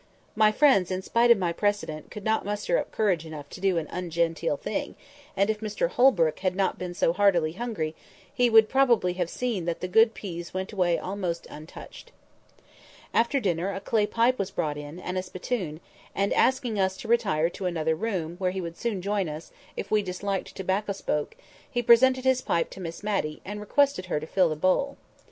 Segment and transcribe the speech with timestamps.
[0.35, 3.77] My friends, in spite of my precedent, could not muster up courage enough to do
[3.77, 4.95] an ungenteel thing;
[5.37, 7.93] and, if Mr Holbrook had not been so heartily hungry,
[8.33, 12.11] he would probably have seen that the good peas went away almost untouched.
[13.13, 15.79] After dinner, a clay pipe was brought in, and a spittoon;
[16.15, 19.91] and, asking us to retire to another room, where he would soon join us, if
[19.91, 21.35] we disliked tobacco smoke,
[21.69, 24.97] he presented his pipe to Miss Matty, and requested her to fill the bowl.